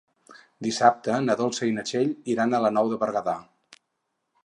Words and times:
Dissabte 0.67 1.19
na 1.27 1.35
Dolça 1.43 1.69
i 1.69 1.75
na 1.77 1.85
Txell 1.91 2.11
iran 2.37 2.57
a 2.57 2.65
la 2.67 2.75
Nou 2.79 2.93
de 2.95 3.01
Berguedà. 3.07 3.41